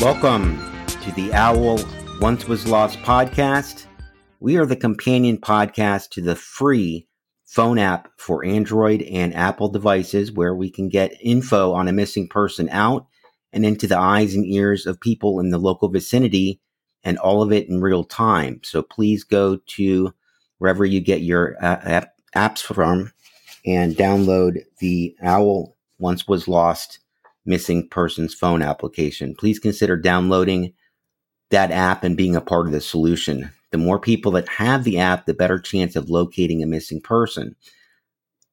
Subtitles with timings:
[0.00, 0.58] Welcome
[1.02, 1.78] to the Owl
[2.22, 3.84] Once Was Lost podcast.
[4.40, 7.06] We are the companion podcast to the free
[7.44, 12.28] phone app for Android and Apple devices where we can get info on a missing
[12.28, 13.08] person out
[13.52, 16.62] and into the eyes and ears of people in the local vicinity
[17.04, 18.62] and all of it in real time.
[18.64, 20.14] So please go to
[20.56, 23.12] wherever you get your uh, app, apps from
[23.66, 27.00] and download the Owl Once Was Lost
[27.44, 29.34] missing persons phone application.
[29.34, 30.72] Please consider downloading
[31.50, 33.50] that app and being a part of the solution.
[33.72, 37.56] The more people that have the app, the better chance of locating a missing person.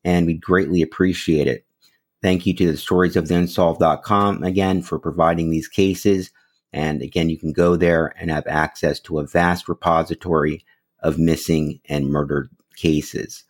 [0.04, 1.64] and we'd greatly appreciate it.
[2.22, 6.30] Thank you to the stories of the unsolved.com again for providing these cases.
[6.72, 10.64] And again, you can go there and have access to a vast repository
[11.00, 13.44] of missing and murdered cases.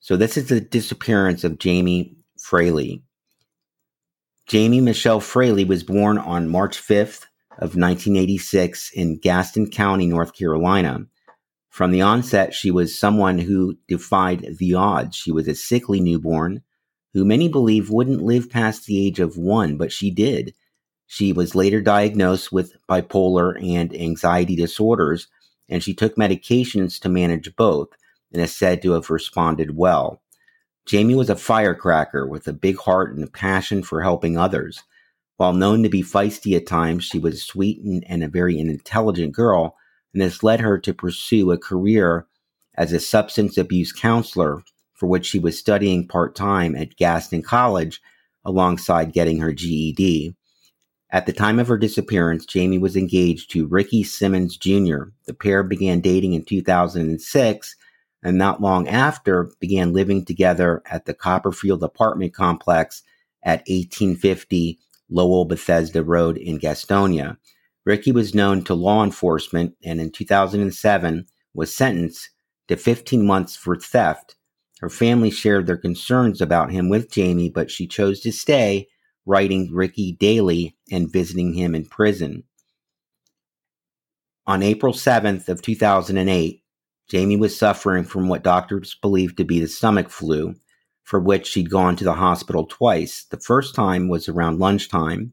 [0.00, 3.02] So this is the disappearance of Jamie Fraley.
[4.46, 11.06] Jamie Michelle Fraley was born on March 5th of 1986 in Gaston County, North Carolina.
[11.72, 15.16] From the onset, she was someone who defied the odds.
[15.16, 16.62] She was a sickly newborn
[17.14, 20.52] who many believe wouldn't live past the age of one, but she did.
[21.06, 25.28] She was later diagnosed with bipolar and anxiety disorders,
[25.66, 27.88] and she took medications to manage both
[28.34, 30.20] and is said to have responded well.
[30.84, 34.82] Jamie was a firecracker with a big heart and a passion for helping others.
[35.38, 39.32] While known to be feisty at times, she was sweet and, and a very intelligent
[39.32, 39.74] girl
[40.12, 42.26] and this led her to pursue a career
[42.74, 44.62] as a substance abuse counselor,
[44.94, 48.00] for which she was studying part time at Gaston College
[48.44, 50.34] alongside getting her GED.
[51.10, 55.10] At the time of her disappearance, Jamie was engaged to Ricky Simmons Jr.
[55.26, 57.76] The pair began dating in 2006
[58.22, 63.02] and not long after began living together at the Copperfield apartment complex
[63.42, 64.78] at 1850
[65.10, 67.36] Lowell Bethesda Road in Gastonia.
[67.84, 72.30] Ricky was known to law enforcement and in 2007 was sentenced
[72.68, 74.36] to 15 months for theft.
[74.80, 78.88] Her family shared their concerns about him with Jamie, but she chose to stay,
[79.26, 82.44] writing Ricky daily and visiting him in prison.
[84.46, 86.62] On April 7th of 2008,
[87.08, 90.54] Jamie was suffering from what doctors believed to be the stomach flu,
[91.04, 93.24] for which she'd gone to the hospital twice.
[93.24, 95.32] The first time was around lunchtime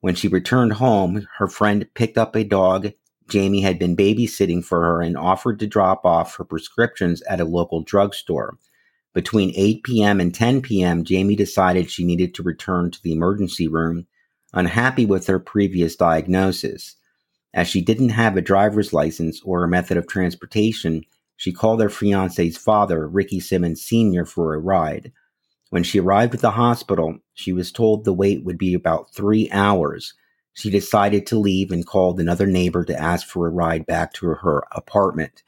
[0.00, 2.92] when she returned home, her friend picked up a dog
[3.28, 7.44] Jamie had been babysitting for her and offered to drop off her prescriptions at a
[7.44, 8.58] local drugstore.
[9.14, 10.20] Between 8 p.m.
[10.20, 14.06] and 10 p.m., Jamie decided she needed to return to the emergency room,
[14.54, 16.96] unhappy with her previous diagnosis.
[17.52, 21.04] As she didn't have a driver's license or a method of transportation,
[21.36, 25.12] she called her fiance's father, Ricky Simmons Sr., for a ride.
[25.70, 29.50] When she arrived at the hospital, she was told the wait would be about three
[29.50, 30.14] hours.
[30.54, 34.26] She decided to leave and called another neighbor to ask for a ride back to
[34.26, 35.42] her apartment.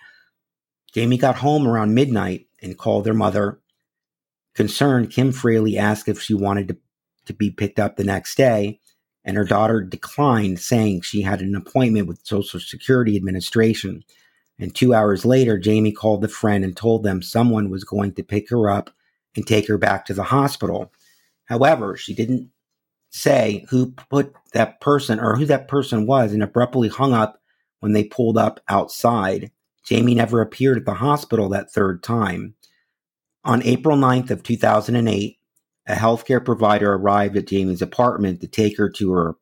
[0.92, 3.60] Jamie got home around midnight and called their mother.
[4.54, 6.76] Concerned, Kim Fraley asked if she wanted to,
[7.26, 8.80] to be picked up the next day,
[9.24, 14.04] and her daughter declined, saying she had an appointment with Social Security Administration.
[14.58, 18.22] And two hours later, Jamie called the friend and told them someone was going to
[18.22, 18.90] pick her up
[19.36, 20.92] and take her back to the hospital.
[21.44, 22.50] However, she didn't
[23.10, 27.40] say who put that person or who that person was and abruptly hung up
[27.80, 29.50] when they pulled up outside.
[29.84, 32.54] Jamie never appeared at the hospital that third time.
[33.44, 35.38] On April 9th of 2008,
[35.86, 39.34] a healthcare provider arrived at Jamie's apartment to take her to her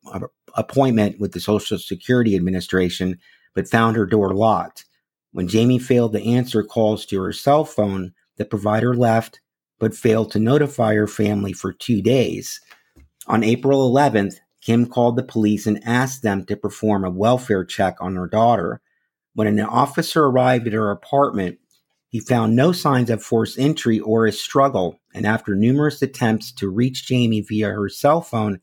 [0.54, 3.18] appointment with the Social Security Administration,
[3.54, 4.86] but found her door locked.
[5.32, 9.40] When Jamie failed to answer calls to her cell phone, the provider left
[9.78, 12.60] but failed to notify her family for two days.
[13.26, 17.96] On April 11th, Kim called the police and asked them to perform a welfare check
[18.00, 18.80] on her daughter.
[19.34, 21.58] When an officer arrived at her apartment,
[22.08, 26.70] he found no signs of forced entry or a struggle, and after numerous attempts to
[26.70, 28.60] reach Jamie via her cell phone,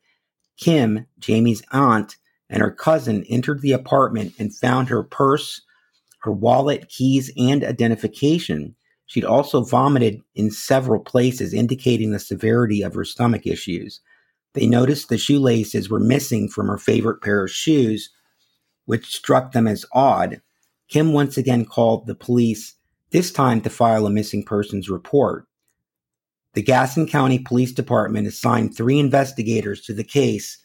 [0.57, 2.17] Kim, Jamie's aunt,
[2.49, 5.61] and her cousin entered the apartment and found her purse,
[6.21, 8.75] her wallet, keys, and identification.
[9.07, 14.01] She'd also vomited in several places, indicating the severity of her stomach issues.
[14.53, 18.09] They noticed the shoelaces were missing from her favorite pair of shoes,
[18.85, 20.41] which struck them as odd.
[20.87, 22.75] Kim once again called the police,
[23.11, 25.45] this time to file a missing persons report.
[26.53, 30.57] The Gaston County Police Department assigned three investigators to the case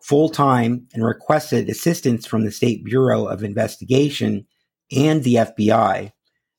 [0.00, 4.46] full time and requested assistance from the State Bureau of Investigation
[4.90, 6.12] and the FBI.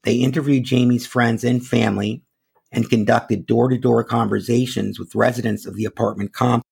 [0.07, 2.23] They interviewed Jamie's friends and family
[2.71, 6.66] and conducted door to door conversations with residents of the apartment complex.